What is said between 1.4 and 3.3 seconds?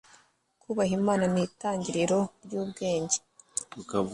itangiriro ryubwenge